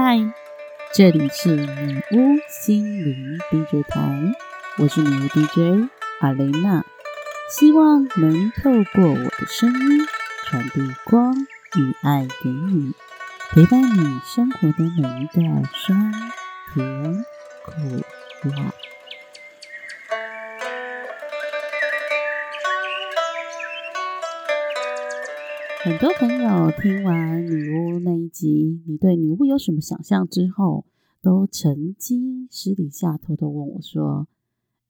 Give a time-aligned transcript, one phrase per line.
[0.00, 0.16] 嗨，
[0.94, 4.00] 这里是女巫心灵 DJ 台，
[4.78, 5.90] 我是女巫 DJ
[6.20, 6.84] 阿雷娜，
[7.50, 10.06] 希望能透过我的声音
[10.44, 12.92] 传递光与爱给你，
[13.50, 16.12] 陪伴你生活的每一个酸
[16.72, 17.24] 甜
[17.64, 18.04] 苦
[18.50, 18.72] 辣。
[25.80, 30.84] 很多朋友听完女巫那一集，你对女巫有什么想象之后，
[31.22, 34.26] 都曾经私底下偷偷问我说：“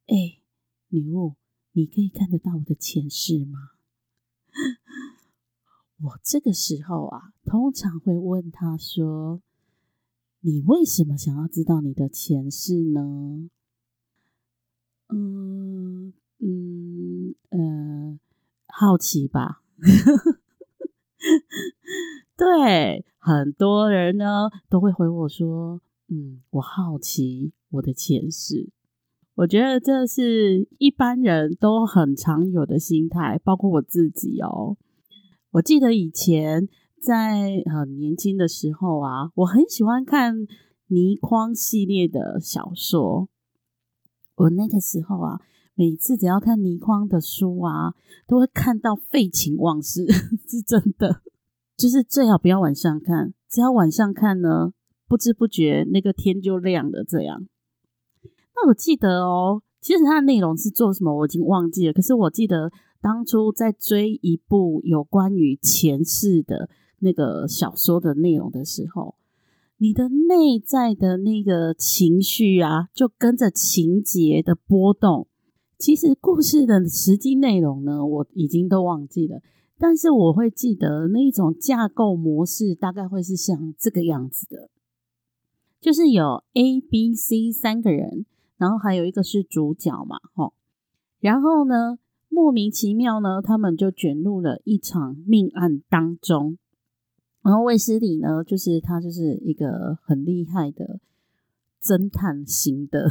[0.08, 0.40] 哎，
[0.88, 1.34] 女巫，
[1.72, 3.58] 你可以看得到我的前世吗？”
[6.00, 9.42] 我这个时候啊，通常会问他说
[10.40, 13.50] ：“你为什么想要知道你的前世呢？”
[15.12, 18.18] 嗯嗯呃，
[18.68, 19.62] 好奇吧。
[22.36, 28.70] 对，很多人呢都会回我说：“嗯，我好奇我的前世。”
[29.36, 34.76] 我觉得这是一般人都很常有的心态，包括我自己哦。
[35.52, 36.68] 我记得以前
[37.00, 40.46] 在很年轻的时候啊，我很喜欢看
[40.88, 43.28] 倪匡系列的小说。
[44.34, 45.40] 我那个时候啊，
[45.78, 47.94] 每次只要看倪匡的书啊，
[48.26, 50.04] 都会看到废寝忘食，
[50.48, 51.22] 是真的。
[51.76, 54.72] 就是最好不要晚上看，只要晚上看呢，
[55.06, 57.04] 不知不觉那个天就亮了。
[57.04, 57.46] 这样，
[58.56, 61.92] 那我记得哦，其实它的内容是做什么，我已经忘记了。
[61.92, 66.68] 可是我记得当初在追一部有关于前世的
[66.98, 69.14] 那个小说的内容的时候，
[69.76, 75.28] 你的内在的那个情绪啊，就跟着情节的波动。
[75.78, 79.40] 其实故事的实际内容呢，我已经都忘记了。
[79.78, 84.70] 但是我会记得那一种架构模式，大概会是像这个样子的，
[85.80, 88.26] 就是有 A、B、C 三个人，
[88.56, 90.52] 然后还有一个是主角嘛，吼，
[91.20, 96.58] 然后呢，莫名其妙呢，他们就卷入了一场命案当中，
[97.42, 100.98] 然后卫斯理呢，就是他就是一个很厉害的
[101.80, 103.08] 侦探型的，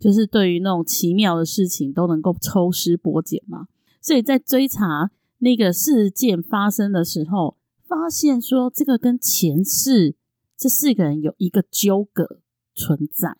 [0.00, 3.66] 就是对于那种奇妙的事情都能够抽丝剥茧嘛，
[4.00, 5.10] 所以在追查。
[5.40, 7.56] 那个事件发生的时候，
[7.86, 10.16] 发现说这个跟前世
[10.56, 12.40] 这四个人有一个纠葛
[12.74, 13.36] 存在，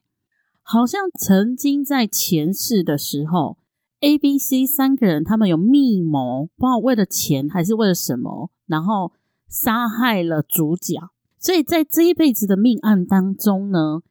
[0.62, 3.59] 好像曾经在前世的时候
[3.99, 9.11] ，A、B、C 三个人他们有密谋，不知道为了钱还是为了什么，然后
[9.49, 11.11] 杀害了主角。
[11.41, 14.03] 所以在这一辈子的命案当中呢，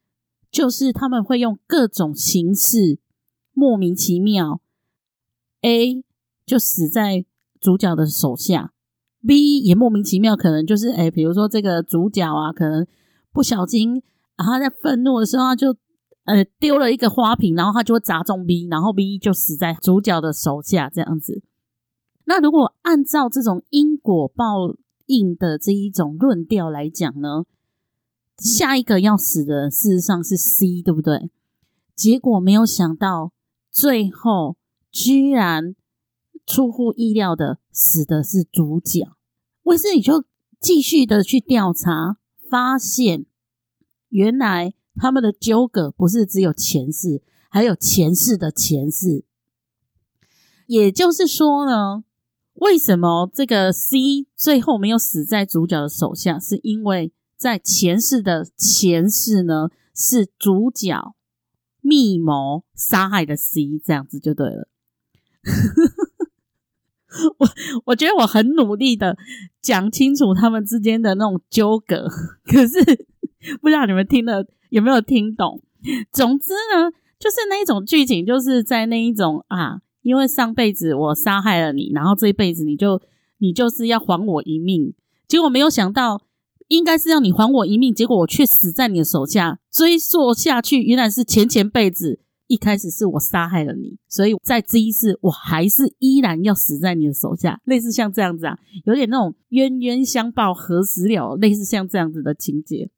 [0.51, 2.99] 就是他们会用各种形式
[3.53, 4.61] 莫名其妙
[5.61, 6.03] ，A
[6.45, 7.25] 就死在。
[7.59, 8.71] 主角的手下
[9.25, 12.85] ，B 也莫名其妙，可能就是哎，比如说这个主角啊，可能
[13.33, 14.03] 不小心，
[14.37, 15.75] 他在愤怒的时候，就
[16.25, 21.41] 呃丢了一个花瓶，然后他就会砸中 B，然后 B 就死在主角的手下，这样子。
[22.25, 24.75] 那如果按照这种因果报
[25.07, 27.45] 应的这一种论调来讲呢，
[28.37, 31.29] 下一个要死的事实上是 C，对不对？
[31.95, 33.33] 结果没有想到，
[33.71, 34.57] 最后
[34.91, 35.75] 居然。
[36.49, 39.09] 出乎意料的死的是主角，
[39.63, 40.23] 威斯理就
[40.61, 43.25] 继续的去调查，发现
[44.07, 49.25] 原来他们的纠葛不是只有前世，还有前世的前世。
[50.67, 52.05] 也就是说呢，
[52.53, 61.15] 为什么这个 C 最后没有死在主角的手下，是因为在前世的前世呢，是主角
[61.81, 64.67] 密谋杀害的 C，这样子就对了。
[67.37, 67.47] 我
[67.85, 69.17] 我觉得我很努力的
[69.61, 72.07] 讲清楚他们之间的那种纠葛，
[72.43, 72.83] 可是
[73.61, 75.61] 不知道你们听了有没有听懂？
[76.11, 83.01] 总之呢，就是那一种剧情，就是在那一种啊，因为上辈子我杀害了你，然后这一辈子你就
[83.37, 84.93] 你就是要还我一命，
[85.27, 86.21] 结果没有想到
[86.67, 89.59] 应该是要你还我一命，结果我却死在你的手下。
[89.71, 92.21] 追溯下去，原来是前前辈子。
[92.47, 102.89] 一开始是我杀害了你，所以在这一次我还是依然要死在你的手下， 类似像这样子啊，有点那种冤冤相报何时了，类似像这样子的情节。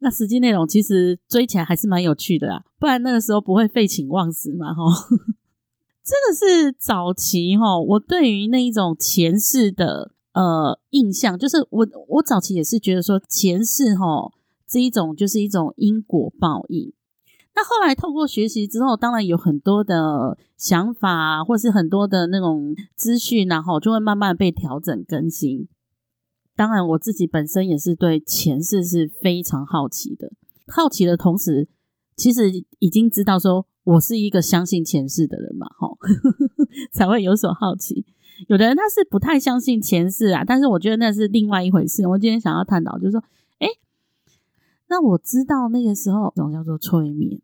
[0.00, 4.82] 那实际内容其实追起来还是蛮有趣的啊，不然那个时候不会废寝忘食嘛，哈。
[6.04, 14.30] 这个是早期哈，我对于那一种前世的呃印象，就是我我早期也是觉得说前世哈
[14.68, 16.92] 这一种就是一种因果报应。
[17.56, 25.66] 那后来透过学习之后，当然有很多的想法，或是很多的那种资讯，然后就会慢慢被调整更新。
[26.54, 30.30] 当然我自己本身也是对前世是非常好奇的，
[30.68, 31.66] 好奇的同时，
[32.14, 35.88] 其实已经知道说我是一个相信前世的人嘛，哈，
[36.94, 38.06] 才会有所好奇。
[38.46, 42.06] 有的人他是不太相信前世啊，但是我觉得那是另外一回事。
[42.06, 43.22] 我今天想要探讨，就是说，
[43.58, 43.66] 哎，
[44.86, 47.40] 那我知道那个时候这种叫做催眠，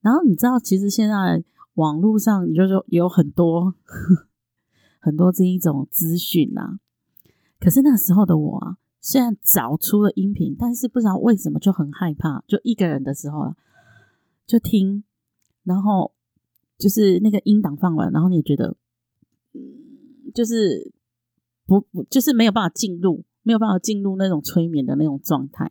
[0.00, 1.44] 然后你知道，其实现在
[1.74, 3.74] 网络上你就说有很多
[4.98, 6.80] 很多这一种资讯啊。
[7.60, 13.56] 可是那时候的我啊，虽然找出了音频，但是不知道为什么就很害怕，就一个人的时候啊，
[14.46, 15.04] 就听，
[15.62, 16.12] 然后
[16.78, 18.76] 就是那个音档放完，然后你也觉得。
[20.34, 20.92] 就是
[21.66, 25.70] 不不，就是没有办法进入，没有办法进入那种催眠的那种状态。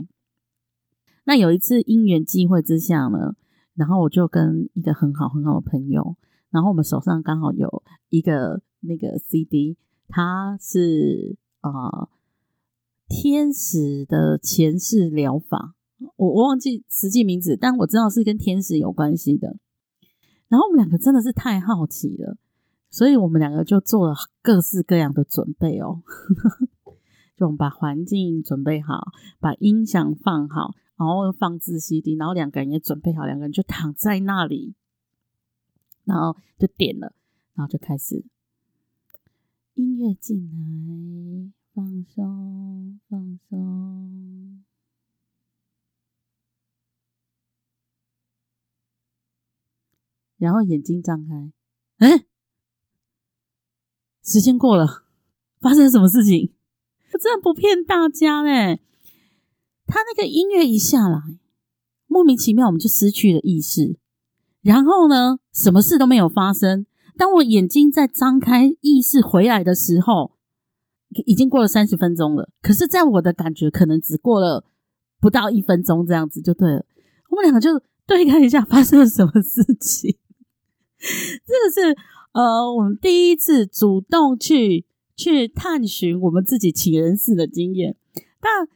[1.26, 3.36] 那有一次因缘际会之下呢，
[3.76, 6.18] 然后我就跟一个很好很好的朋友，
[6.50, 9.78] 然后我们手上刚好有一个那个 CD，
[10.08, 12.10] 它是啊
[13.08, 15.76] 天使的前世疗法，
[16.18, 19.58] 我我忘记实际名字，但我知道是跟天使有关系的。
[20.50, 22.38] 然后我们两个真的是太好奇了。
[22.94, 24.13] 所以我们两个就做了
[24.44, 26.04] 各式各样的准备哦，
[27.36, 34.75] 就我们把环境准备好，把音响放好，然后放置 CD，然后两个人也准备好，两个人就躺在那里，
[36.04, 37.16] 然后就点了，
[37.56, 38.24] 然后就开始
[39.74, 44.63] 音乐进来，放松，放松，
[50.38, 51.51] 然后眼睛张开，
[51.98, 52.25] 哎。
[54.34, 55.04] 时间过了，
[55.62, 56.52] 发生什么事情？
[57.14, 58.82] 我真的不骗大家嘞。
[59.86, 61.22] 他那个音乐一下来，
[62.08, 64.00] 莫名其妙我们就失去了意识。
[64.64, 66.88] 然后呢，什么事都没有发生。
[67.16, 70.32] 当我眼睛在张开，意识回来的时候，
[71.28, 72.50] 已经过了三十分钟了。
[72.60, 74.66] 可是，在我的感觉，可能只过了
[75.22, 76.88] 不到一分钟，这样子就对了。
[77.30, 80.18] 我们两个就对看一下发生了什么事情。
[80.98, 81.96] 这个是。
[82.34, 84.86] 呃，我们第一次主动去
[85.16, 87.96] 去探寻我们自己起人事的经验，
[88.42, 88.68] 但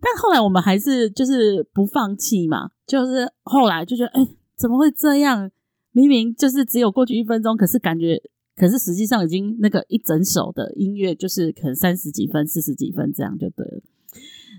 [0.00, 5.48] 但后来我们还是就是不放弃嘛，就是后来就觉得，哎，怎么会这样？
[5.92, 8.20] 明明就是只有过去一分钟，可是感觉，
[8.56, 13.80] 可是实际上已经那个一整首的音乐，就是可能三十几分、四十几分这样就对了。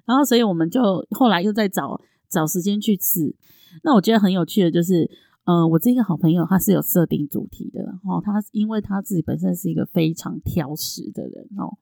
[0.06, 0.82] 然后，所以我们就
[1.12, 2.00] 后来又在找
[2.30, 3.36] 找时间去试。
[3.84, 5.12] 那我觉得很有趣的就是。
[5.46, 11.78] 嗯，我这个好朋友他是有设定主题的哦，他因为他自己本身是一个非常挑食的人哦，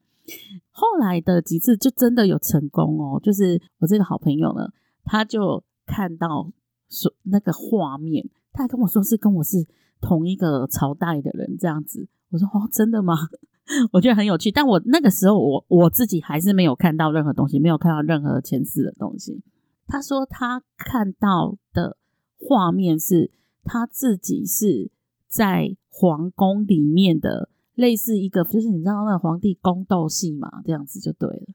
[0.69, 4.67] 后来的几次就真的有成功哦，就是我这个好朋友呢，
[5.05, 6.51] 他就看到
[6.89, 9.65] 说那个画面，他还跟我说是跟我是
[10.01, 13.15] 同一个朝代的人这样子，我说哦，真的吗？
[13.93, 19.41] 我觉得很有趣，但我那个时候我我自己还是没有看到任何东西，没有看到任何前世的东西。
[19.87, 21.95] 他说他看到的
[22.37, 23.31] 画面是。
[23.63, 24.91] 他自己是
[25.27, 31.47] 在皇宫里面的，类似一个，就是你知道那皇帝宫斗戏嘛，这样子就对了。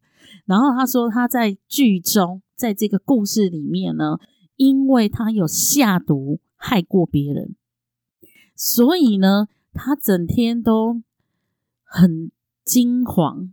[0.47, 4.19] 然后他说他在剧中，在这个故事里面呢，
[4.57, 7.55] 因为他有下毒害过别人，
[8.57, 11.03] 所以呢，他整天都
[11.85, 12.31] 很
[12.65, 13.51] 惊惶。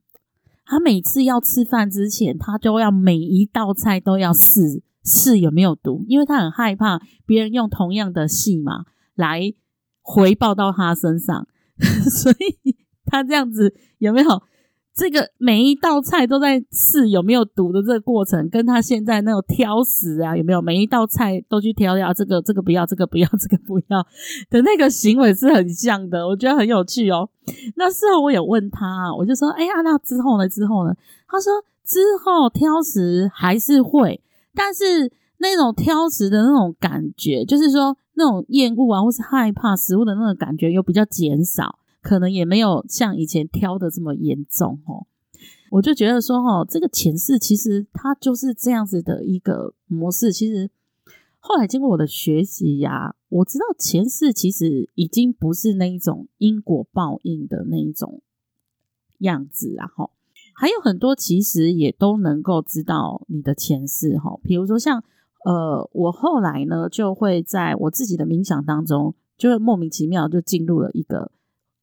[0.65, 4.81] 他每次要吃饭之前，他都要每一道菜都要试。
[5.05, 6.03] 是有没有毒？
[6.07, 9.53] 因为他很害怕别人用同样的戏码来
[10.01, 11.47] 回报到他身上，
[12.09, 14.41] 所以他这样子有没有
[14.93, 24.01] 这个每一道菜都在试有没有毒的这个过程，跟他现在那种挑食啊有没有每一道菜都去挑掉这个这个不要这个不要这个不要
[24.50, 27.29] 的那个行为是很像的，我觉得很有趣哦。
[27.75, 30.47] 那事后我有问他，我就说：“哎呀，那之后呢？
[30.47, 30.95] 之后呢？”
[31.27, 31.51] 他说
[31.85, 34.21] ：“之后挑食还是会。”
[34.55, 45.05] 但是那种挑食的那种感觉，就是说那种厌恶啊，或是害怕食物的那种感觉，又比较减少，可能也没有像以前挑的这么严重哦。
[45.71, 50.31] 我就觉得说，哦，这个前世其实它就是这样子的一个模式。
[50.31, 50.69] 其实
[51.39, 58.21] 后来经过我的学习呀，我知道前世其实已经不是那一种因果报应的那一种
[59.17, 60.09] 样子啊，哈。
[60.55, 65.03] 还有很多其实也都能够知道你的前世哈，比如说像
[65.43, 71.31] 呃，我后来呢就会在我自己的冥想当中，就会莫名其妙就进入了一个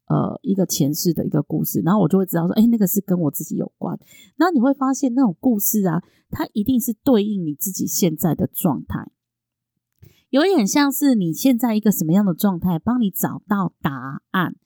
[0.07, 3.97] 呃一个前世的一个故事，然后我就会知道说，哎，那个是跟我自己有关。
[4.37, 9.12] 然后你会发现那种故事啊，它一定是对应你自己现在的状态，
[10.31, 14.57] 有点像是你现在一个什么样的状态，帮你找到答案，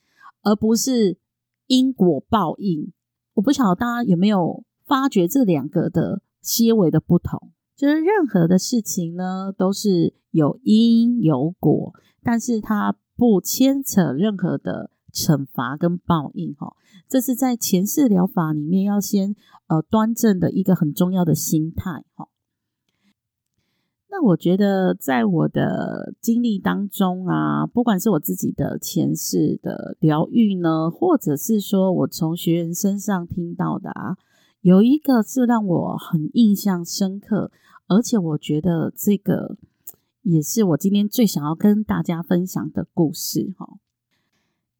[0.42, 1.18] 而不是
[1.66, 2.92] 因果报应。
[3.36, 7.52] 我不晓得大家有没有发觉这两个的些微的不同。
[7.76, 16.74] 就是任何的事情呢，都是有因有果，但是它不牵扯任何的惩罚跟报应哈。
[17.06, 22.28] 这是在前世疗法里面要先呃端正的一个很重要的心态哈。
[24.08, 34.16] 那我觉得在我的经历当中啊，不管是我自己的前世的疗愈呢，或者是说我从学员身上听到的啊。
[34.62, 37.50] 有一个是让我很印象深刻，
[37.88, 39.58] 而且我觉得这个
[40.22, 43.78] 也是我今天最想要跟大家分享的故事哈。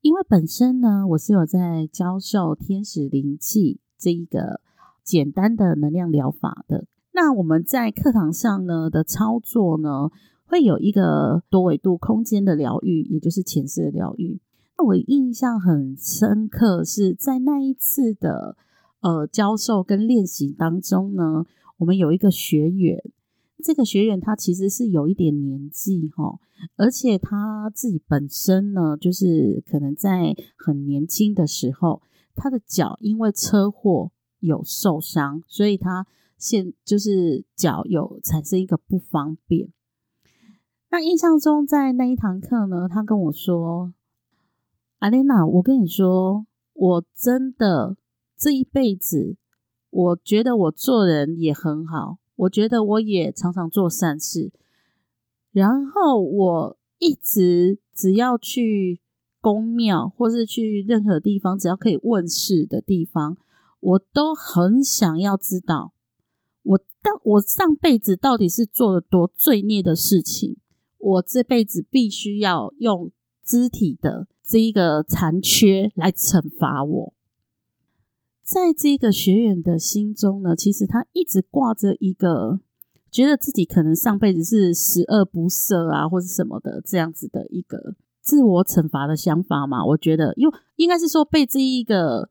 [0.01, 4.61] 因为本身呢，我是有在教授天使灵气这一个
[5.05, 6.87] 简单的能量疗法的。
[7.17, 10.11] 那我们在课堂上呢的操作呢，
[10.45, 14.39] 会有一个多维度空间的疗愈，也就是前世的疗愈。
[14.77, 18.59] 那我印象很深刻，是在那一次的。
[19.01, 21.47] 呃，教授跟练习当中呢，
[21.79, 23.01] 我们有一个学员，
[23.63, 26.41] 这个学员他其实是有一点年纪哈，
[26.77, 32.03] 而且他自己本身呢，就是可能在很年轻的时候，
[32.35, 36.05] 他的脚因为车祸有受伤，所以他
[36.39, 39.69] 现就是脚有产生一个不方便。
[40.91, 43.93] 那印象中在那一堂课呢，他跟我说
[45.01, 47.97] ：“阿莲娜，我跟你说，我真的。”
[48.39, 49.39] 这一辈子，
[49.89, 54.53] 我觉得我做人也很好，我觉得我也常常做善事。
[55.53, 59.01] 然后我一直只要去
[59.41, 63.39] 宫庙，或是去任何地方，只要可以问世的地方，
[63.81, 65.95] 我都很想要知道，
[66.67, 70.57] 我当我上辈子到底是做了多罪孽的事情，
[70.99, 73.13] 我这辈子必须要用
[73.45, 77.15] 肢体的这一个残缺来惩罚我。
[78.43, 82.61] 在这个学员的心中呢，其实他一直挂着一个
[83.11, 89.85] 觉得自己可能上辈子是十恶不赦啊，或者什么的这样子的一个自我惩罚的想法嘛。
[89.85, 92.31] 我觉得，因为应该是说被这一个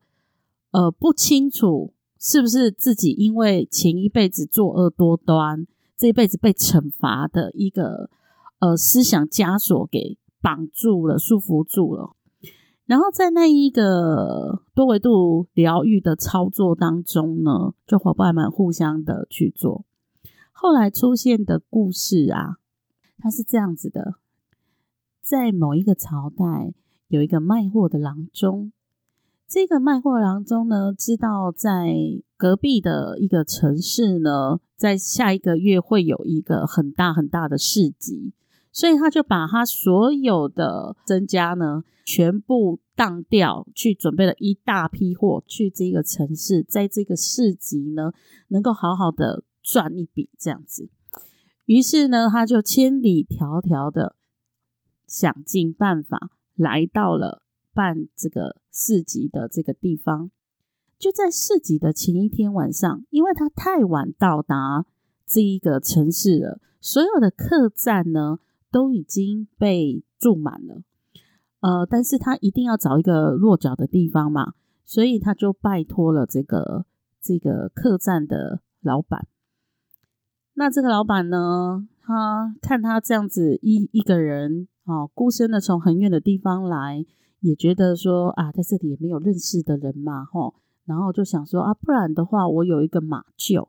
[0.70, 8.10] 呃不清楚是不是自己因为前一辈子作恶多端，这一辈子被惩罚的一个
[8.58, 12.16] 呃思想枷锁给绑住了、束缚住了。
[12.86, 19.84] 然后在那一个多维度疗愈的操作当中呢，就伙伴们互相的去做。
[20.52, 22.56] 后来出现的故事啊，
[23.18, 24.14] 它是这样子的：
[25.20, 26.72] 在某一个朝代，
[27.08, 28.72] 有一个卖货的郎中。
[29.48, 31.94] 这个卖货郎中呢，知道在
[32.36, 38.32] 隔壁的一个城市呢，在下一个月会有一个很大很大的市集。
[38.72, 48.12] 所以他就把他所有的增加呢，全部当掉，去准备了一大批货去这个城市，在这个市集呢，
[48.48, 50.90] 能够好好的赚一笔这样子。
[51.64, 54.16] 于是呢，他就千里迢迢的
[55.06, 57.45] 想尽办法来到了
[57.76, 60.32] 办这个市集的这个地方。
[60.98, 64.86] 就在市集的前一天晚上，因为他太晚到达
[65.26, 68.38] 这一个城市了，所有的客栈呢。
[68.68, 70.82] 都已经被住满了，
[71.60, 74.52] 呃，但是他一定要找一个落脚的地方嘛，
[74.84, 76.84] 所以他就拜托了这个
[77.22, 79.26] 这个客栈的老板。
[80.54, 87.06] 那这个老板呢，他看他这样子一一个人啊，孤身的从很远的地方来，
[87.40, 93.68] 也觉得说啊，在这里也没有认识的人嘛，吼，然后就想说啊，不然的话，我有一个马厩，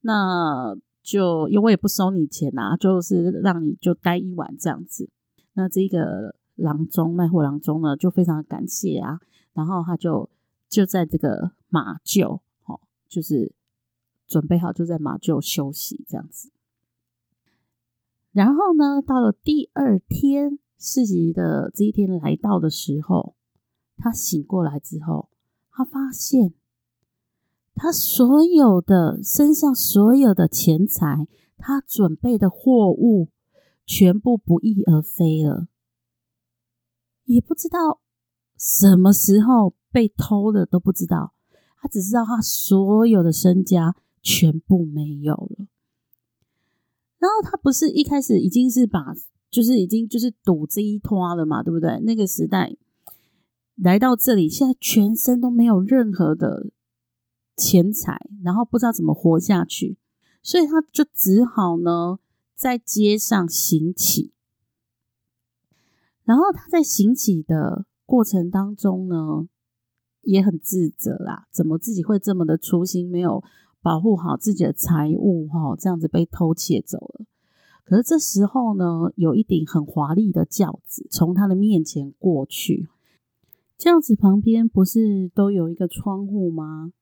[0.00, 0.76] 那。
[1.00, 5.08] 就因为我也不收你钱呐，就是让你就待一晚这样子。
[5.54, 9.18] 那这个郎中卖货郎中呢，就非常感谢啊，
[9.54, 10.28] 然后他就
[10.68, 13.54] 就在这个马厩，哦，就是
[14.26, 16.50] 准备好就在马厩休息这样子。
[18.32, 23.34] 然后呢，到了第二天市集的这一天来到的时候，
[23.96, 25.28] 他醒过来之后，
[25.70, 26.54] 他发现。
[27.80, 33.28] 他所有的身上所有的钱财，他准备的货物，
[33.86, 35.68] 全部不翼而飞了，
[37.26, 38.00] 也不知道
[38.56, 41.34] 什么时候被偷的，都不知道。
[41.80, 45.68] 他只知道他所有的身家全部没有了。
[47.18, 49.14] 然后他不是一开始已经是把，
[49.50, 52.00] 就是已经就是赌这一拖了嘛，对不对？
[52.00, 52.76] 那个时代
[53.76, 56.70] 来到这里，现在全身都没有任何的。
[57.60, 59.98] 钱财，然后不知道怎么活下去，
[60.44, 62.20] 所以他就只好呢
[62.54, 64.32] 在街上行乞。
[66.22, 69.48] 然后他在行乞的过程当中呢，
[70.22, 73.42] 也很自责啦，怎么自己会这么的粗心，没有
[73.82, 77.26] 保护好自己的财物哈，这样子被偷窃走了。
[77.88, 82.86] 可是这时候呢，有一顶很华丽的轿子从他的面前过去，
[83.78, 86.92] 轿子旁边不是都有一个窗户吗？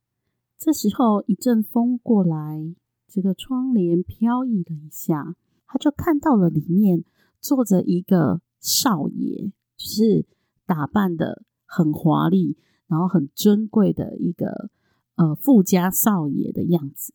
[0.56, 2.72] 这时候一阵风过来，
[3.08, 5.34] 这个窗帘飘逸了一下，
[5.66, 7.02] 他就看到了里面
[7.40, 10.24] 坐着一个少爷，就是
[10.66, 14.70] 打扮的很华丽，然后很尊贵的一个
[15.16, 17.12] 呃富家少爷的样子。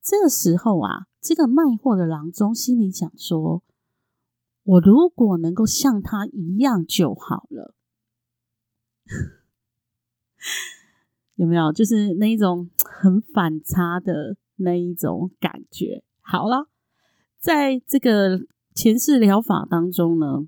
[0.00, 3.62] 这个时候啊，这个卖货的郎中心里想说
[4.62, 7.74] ：“我如果能够像他一样就好了。
[11.36, 11.72] ”有没有？
[11.72, 16.04] 就是那一种很反差的那一种感觉。
[16.20, 16.68] 好了，
[17.38, 20.46] 在这个前世疗法当中呢，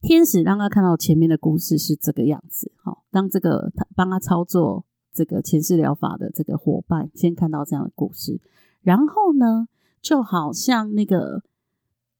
[0.00, 2.70] 天使让他看到前面的故事是这个样子。
[2.76, 4.86] 好，当这个他帮他操作。
[5.12, 8.38] 这个前世疗法的这个伙伴先看到这样的故事，
[8.86, 9.66] 然后呢，
[10.00, 11.42] 就好像那个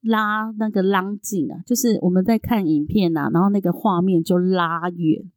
[0.01, 5.31] 拉那个拉近啊，就是我们在看影片呐，然后那个画面就拉远，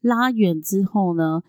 [0.00, 1.44] 拉远之后呢，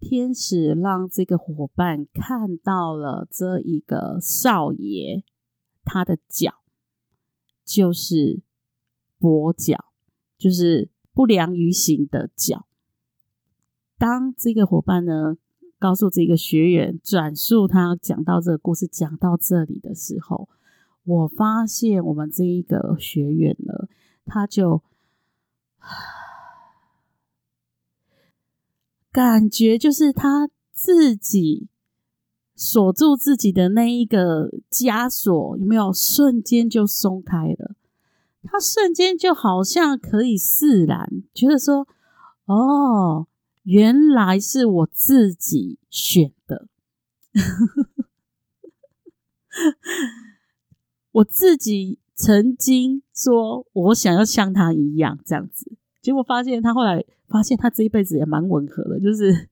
[0.00, 5.22] 天使让这个伙伴看到了这一个少爷
[5.84, 6.64] 他的脚，
[7.64, 8.42] 就是
[9.20, 9.84] 跛脚，
[10.36, 12.66] 就是不良于行的脚。
[13.96, 15.36] 当这个伙伴呢
[15.82, 20.48] 告诉这个学员转述他讲到这个故事讲到这里的时候，
[21.02, 23.88] 我发现我们这一个学员呢，
[24.24, 24.80] 他就
[29.10, 31.66] 感觉就是他自己
[32.54, 37.74] 锁住自己的那一个枷锁，有没有瞬间就松开了？
[38.44, 41.88] 他瞬间就好像可以释然，觉得说
[42.44, 43.26] 哦。
[43.64, 46.66] 原来是我自己选的，
[51.12, 59.48] 我自己曾经说我想要像他一样这样子，结果发现他后来发现他这一辈子也蛮吻合的，就是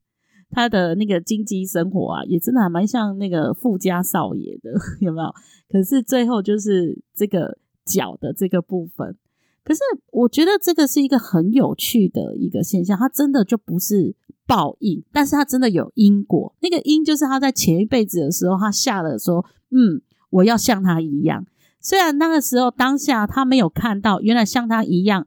[0.50, 5.34] 他的那个经济生活啊，也真的还蛮像那个富家少爷的， 有没有？
[5.68, 9.16] 可是最后就是这个脚的这个部分。
[9.62, 9.80] 可是
[10.12, 14.14] 我觉得这个是一个很有趣的一个现象，它真的就不是
[14.46, 16.54] 报应，但是它真的有因果。
[16.60, 21.46] 那个因就是他在前一辈子的时候，他下了说：“嗯，我要像他一样。”
[21.80, 25.26] 虽然那个时候当下他没有看到，原来像他一样，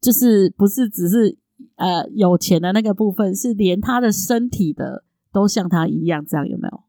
[0.00, 1.38] 就是不是只是
[1.76, 6.80] 呃有钱的那个部分，是连他的身体的都像他一样，这样有没有？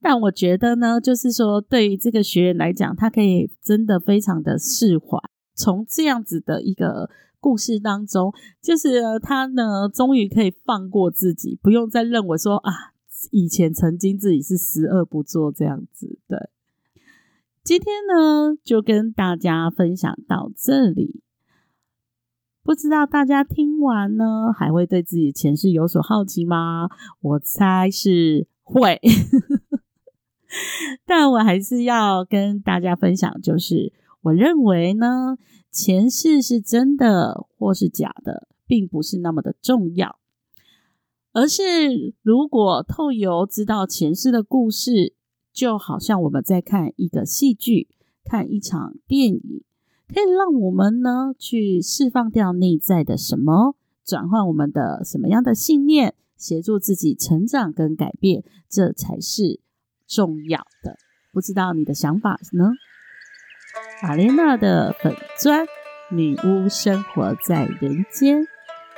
[0.00, 5.18] 但我觉得呢，就是说对于这个学员来讲，他可以真的非常的释怀。
[5.54, 12.72] 从这样子的一个故事当中，就是他呢，终于可以放过自己，不用再认为说啊，
[13.30, 16.18] 以前曾经自己是十恶不作这样子。
[16.26, 16.38] 对，
[17.62, 21.20] 今天呢，就跟大家分享到这里。
[22.62, 26.88] 不知道大家听完呢，还会对自己的前世有所好奇吗？
[27.20, 28.98] 我猜是会，
[31.04, 33.92] 但我还是要跟大家分享，就是。
[34.24, 35.36] 我认为呢，
[35.70, 40.18] 前世是真的或是假的，并不是那么的重要，
[41.32, 45.14] 而是如果透由知道前世的故事，
[45.52, 47.88] 就好像我们在看一个戏剧、
[48.24, 49.62] 看一场电影，
[50.08, 59.60] 可以让我们呢去释放掉内在的什么，转换我们的什么样的信念，协助自己成长跟改变，这才是
[60.06, 60.96] 重要的。
[61.30, 62.70] 不知道你的想法呢？
[64.06, 65.64] 玛莲娜的粉钻
[66.10, 68.46] 女巫生活在人间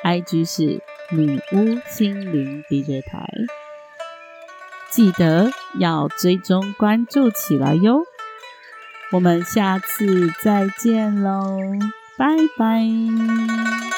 [0.02, 3.24] ，IG 是女巫心灵 DJ 台，
[4.90, 8.02] 记得要追踪关注起来哟。
[9.12, 11.56] 我们下次再见喽，
[12.18, 12.26] 拜
[12.58, 13.95] 拜。